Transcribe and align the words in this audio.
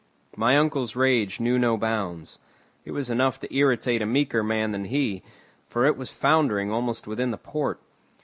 My 0.35 0.57
uncle's 0.57 0.95
rage 0.95 1.39
knew 1.39 1.59
no 1.59 1.77
bounds. 1.77 2.39
It 2.85 2.91
was 2.91 3.11
enough 3.11 3.39
to 3.41 3.55
irritate 3.55 4.01
a 4.01 4.07
meeker 4.07 4.41
man 4.41 4.71
than 4.71 4.85
he; 4.85 5.21
for 5.67 5.85
it 5.85 5.95
was 5.95 6.09
foundering 6.11 6.71
almost 6.71 7.05
within 7.05 7.29
the 7.29 7.37
port. 7.37 7.79